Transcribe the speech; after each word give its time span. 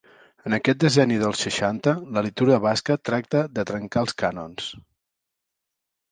En 0.49 0.53
aquest 0.57 0.77
decenni 0.83 1.17
dels 1.23 1.41
seixanta 1.47 1.91
la 2.15 2.23
literatura 2.27 2.57
basca 2.63 2.97
tractà 3.09 3.41
de 3.59 3.65
trencar 3.73 4.03
els 4.05 4.15
cànons. 4.23 4.71